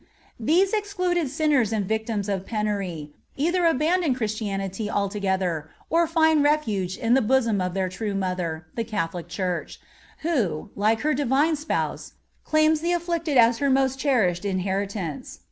These 0.39 0.73
excluded 0.73 1.29
sinners 1.29 1.71
and 1.71 1.85
victims 1.87 2.27
of 2.27 2.43
penury 2.47 3.11
either 3.37 3.67
abandon 3.67 4.15
Christianity 4.15 4.89
altogether, 4.89 5.69
or 5.91 6.07
find 6.07 6.41
refuge 6.43 6.97
in 6.97 7.13
the 7.13 7.21
bosom 7.21 7.61
of 7.61 7.75
their 7.75 7.87
true 7.87 8.15
Mother, 8.15 8.65
the 8.73 8.83
Catholic 8.83 9.27
Church, 9.27 9.79
who, 10.23 10.71
like 10.75 11.01
her 11.01 11.13
Divine 11.13 11.55
Spouse, 11.55 12.13
claims 12.43 12.79
the 12.81 12.93
afflicted 12.93 13.37
as 13.37 13.59
her 13.59 13.69
most 13.69 13.99
cherished 13.99 14.43
inheritance. 14.43 15.37